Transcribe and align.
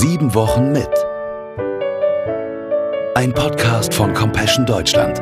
Sieben 0.00 0.32
Wochen 0.32 0.70
mit. 0.70 0.94
Ein 3.16 3.34
Podcast 3.34 3.92
von 3.92 4.14
Compassion 4.14 4.64
Deutschland. 4.64 5.18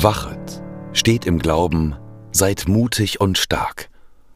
Wachet, 0.00 0.62
steht 0.92 1.26
im 1.26 1.40
Glauben, 1.40 1.96
seid 2.30 2.68
mutig 2.68 3.20
und 3.20 3.36
stark. 3.36 3.90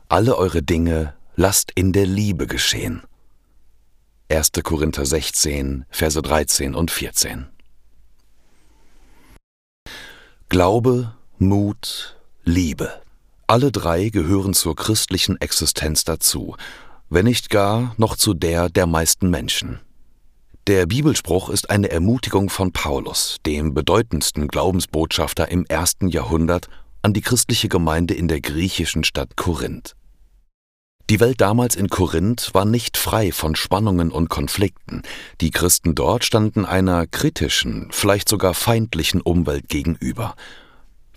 Alle 0.09 0.36
eure 0.38 0.61
Dinge 0.61 1.14
lasst 1.36 1.71
in 1.77 1.93
der 1.93 2.07
Liebe 2.07 2.48
geschehen. 2.48 3.05
1. 4.29 4.50
Korinther 4.64 5.07
16, 5.07 5.84
Verse 5.89 6.21
13 6.21 6.75
und 6.75 6.91
14. 6.91 7.46
Glaube, 10.48 11.14
Mut, 11.39 12.18
Liebe. 12.43 13.02
Alle 13.50 13.72
drei 13.72 14.10
gehören 14.10 14.54
zur 14.54 14.76
christlichen 14.76 15.40
Existenz 15.40 16.04
dazu, 16.04 16.54
wenn 17.08 17.24
nicht 17.24 17.50
gar 17.50 17.96
noch 17.96 18.14
zu 18.14 18.32
der 18.32 18.68
der 18.68 18.86
meisten 18.86 19.28
Menschen. 19.28 19.80
Der 20.68 20.86
Bibelspruch 20.86 21.50
ist 21.50 21.68
eine 21.68 21.91
Ermutigung 21.91 22.48
von 22.48 22.70
Paulus, 22.70 23.38
dem 23.44 23.74
bedeutendsten 23.74 24.46
Glaubensbotschafter 24.46 25.48
im 25.48 25.66
ersten 25.66 26.06
Jahrhundert, 26.06 26.68
an 27.02 27.12
die 27.12 27.22
christliche 27.22 27.68
Gemeinde 27.68 28.14
in 28.14 28.28
der 28.28 28.41
griechischen 28.41 29.02
Stadt 29.02 29.36
Korinth. 29.36 29.96
Die 31.10 31.19
Welt 31.19 31.41
damals 31.41 31.74
in 31.74 31.88
Korinth 31.88 32.55
war 32.55 32.64
nicht 32.64 32.96
frei 32.96 33.32
von 33.32 33.56
Spannungen 33.56 34.12
und 34.12 34.28
Konflikten. 34.28 35.02
Die 35.41 35.50
Christen 35.50 35.96
dort 35.96 36.24
standen 36.24 36.64
einer 36.64 37.08
kritischen, 37.08 37.88
vielleicht 37.91 38.28
sogar 38.28 38.55
feindlichen 38.55 39.20
Umwelt 39.20 39.69
gegenüber. 39.69 40.36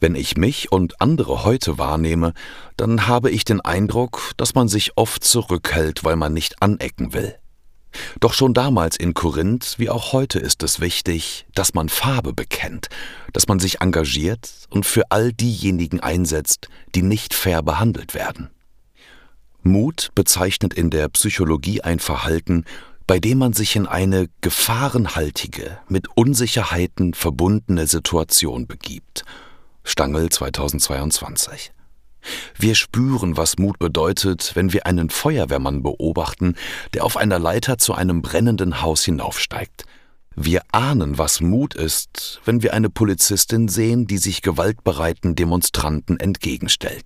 Wenn 0.03 0.16
ich 0.16 0.35
mich 0.35 0.70
und 0.70 0.99
andere 0.99 1.45
heute 1.45 1.77
wahrnehme, 1.77 2.34
dann 2.75 3.07
habe 3.07 3.31
ich 3.31 3.45
den 3.45 3.61
Eindruck, 3.61 4.34
dass 4.35 4.53
man 4.53 4.67
sich 4.67 4.98
oft 4.98 5.23
zurückhält, 5.23 6.03
weil 6.03 6.17
man 6.17 6.33
nicht 6.33 6.61
anecken 6.61 7.14
will. 7.14 7.36
Doch 8.19 8.33
schon 8.33 8.53
damals 8.53 8.97
in 8.97 9.14
Korinth 9.14 9.75
wie 9.77 9.89
auch 9.89 10.11
heute 10.11 10.39
ist 10.39 10.61
es 10.61 10.81
wichtig, 10.81 11.45
dass 11.55 11.73
man 11.73 11.88
Farbe 11.88 12.33
bekennt, 12.33 12.89
dass 13.31 13.47
man 13.47 13.61
sich 13.61 13.80
engagiert 13.80 14.67
und 14.69 14.86
für 14.86 15.09
all 15.09 15.31
diejenigen 15.31 16.02
einsetzt, 16.02 16.67
die 16.95 17.02
nicht 17.02 17.33
fair 17.33 17.64
behandelt 17.64 18.14
werden. 18.14 18.49
Mut 19.61 20.11
bezeichnet 20.16 20.73
in 20.73 20.89
der 20.89 21.08
Psychologie 21.08 21.80
ein 21.80 21.99
Verhalten, 21.99 22.66
bei 23.08 23.20
dem 23.20 23.38
man 23.38 23.53
sich 23.53 23.77
in 23.77 23.88
eine 23.88 24.27
gefahrenhaltige, 24.42 25.80
mit 25.88 26.09
Unsicherheiten 26.14 27.14
verbundene 27.14 27.88
Situation 27.88 28.67
begibt– 28.67 29.23
Stangl 29.84 30.30
2022. 30.30 31.72
Wir 32.58 32.76
spüren, 32.76 33.36
was 33.36 33.58
Mut 33.58 33.80
bedeutet, 33.80 34.52
wenn 34.56 34.72
wir 34.72 34.86
einen 34.86 35.09
Feuerwehrmann 35.09 35.84
beobachten, 35.84 36.56
der 36.94 37.03
auf 37.03 37.17
einer 37.17 37.38
Leiter 37.38 37.78
zu 37.78 37.94
einem 37.94 38.22
brennenden 38.22 38.81
Haus 38.81 39.04
hinaufsteigt. 39.04 39.84
Wir 40.36 40.61
ahnen, 40.72 41.17
was 41.17 41.42
Mut 41.42 41.76
ist, 41.76 42.42
wenn 42.45 42.64
wir 42.64 42.73
eine 42.73 42.89
Polizistin 42.89 43.67
sehen, 43.67 44.08
die 44.08 44.17
sich 44.17 44.42
gewaltbereiten 44.42 45.36
Demonstranten 45.36 46.20
entgegenstellt. 46.20 47.06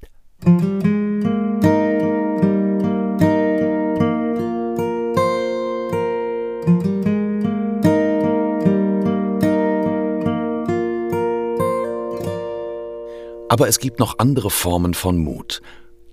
Aber 13.50 13.68
es 13.68 13.80
gibt 13.80 14.00
noch 14.00 14.20
andere 14.20 14.50
Formen 14.50 14.94
von 14.94 15.18
Mut. 15.18 15.62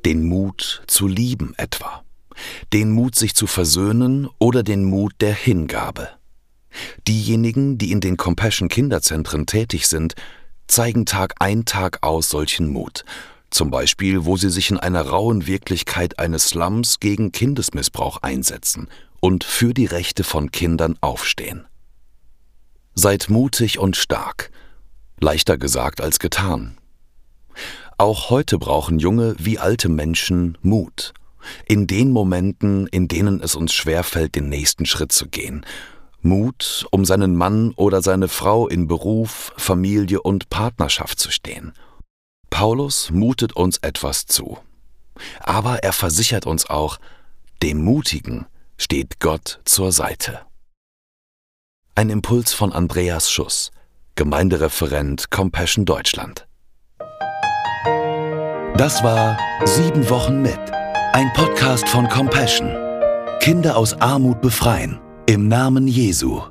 Den 0.04 0.28
Mut 0.28 0.82
zu 0.86 1.08
lieben 1.08 1.54
etwa. 1.56 2.04
Den 2.72 2.90
Mut, 2.90 3.14
sich 3.14 3.34
zu 3.34 3.46
versöhnen 3.46 4.28
oder 4.38 4.62
den 4.62 4.84
Mut 4.84 5.14
der 5.20 5.34
Hingabe. 5.34 6.08
Diejenigen, 7.06 7.78
die 7.78 7.92
in 7.92 8.00
den 8.00 8.16
Compassion 8.16 8.68
Kinderzentren 8.68 9.46
tätig 9.46 9.86
sind, 9.88 10.14
zeigen 10.66 11.06
Tag 11.06 11.34
ein 11.38 11.64
Tag 11.64 11.98
aus 12.02 12.28
solchen 12.30 12.68
Mut. 12.68 13.04
Zum 13.50 13.70
Beispiel, 13.70 14.24
wo 14.24 14.36
sie 14.36 14.50
sich 14.50 14.70
in 14.70 14.78
einer 14.78 15.02
rauen 15.02 15.46
Wirklichkeit 15.46 16.18
eines 16.18 16.48
Slums 16.48 16.98
gegen 16.98 17.30
Kindesmissbrauch 17.30 18.18
einsetzen 18.22 18.88
und 19.20 19.44
für 19.44 19.74
die 19.74 19.86
Rechte 19.86 20.24
von 20.24 20.50
Kindern 20.50 20.96
aufstehen. 21.00 21.66
Seid 22.94 23.30
mutig 23.30 23.78
und 23.78 23.96
stark. 23.96 24.50
Leichter 25.20 25.56
gesagt 25.56 26.00
als 26.00 26.18
getan. 26.18 26.76
Auch 27.98 28.30
heute 28.30 28.58
brauchen 28.58 28.98
junge 28.98 29.36
wie 29.38 29.58
alte 29.58 29.88
Menschen 29.88 30.58
Mut. 30.62 31.14
In 31.66 31.86
den 31.86 32.10
Momenten, 32.10 32.86
in 32.86 33.08
denen 33.08 33.40
es 33.40 33.54
uns 33.54 33.72
schwerfällt, 33.72 34.34
den 34.34 34.48
nächsten 34.48 34.86
Schritt 34.86 35.12
zu 35.12 35.28
gehen. 35.28 35.64
Mut, 36.22 36.86
um 36.90 37.04
seinen 37.04 37.36
Mann 37.36 37.72
oder 37.76 38.00
seine 38.00 38.28
Frau 38.28 38.66
in 38.66 38.88
Beruf, 38.88 39.52
Familie 39.56 40.22
und 40.22 40.48
Partnerschaft 40.48 41.18
zu 41.18 41.30
stehen. 41.30 41.74
Paulus 42.48 43.10
mutet 43.10 43.54
uns 43.54 43.78
etwas 43.78 44.26
zu. 44.26 44.58
Aber 45.40 45.82
er 45.82 45.92
versichert 45.92 46.46
uns 46.46 46.68
auch, 46.68 46.98
dem 47.62 47.84
Mutigen 47.84 48.46
steht 48.78 49.20
Gott 49.20 49.60
zur 49.64 49.92
Seite. 49.92 50.40
Ein 51.94 52.10
Impuls 52.10 52.52
von 52.52 52.72
Andreas 52.72 53.30
Schuss, 53.30 53.70
Gemeindereferent 54.16 55.30
Compassion 55.30 55.84
Deutschland. 55.84 56.46
Das 58.76 59.04
war 59.04 59.38
Sieben 59.64 60.10
Wochen 60.10 60.42
mit, 60.42 60.58
ein 61.12 61.32
Podcast 61.32 61.88
von 61.88 62.08
Compassion. 62.08 62.74
Kinder 63.38 63.76
aus 63.76 63.94
Armut 64.00 64.40
befreien, 64.40 64.98
im 65.26 65.46
Namen 65.46 65.86
Jesu. 65.86 66.42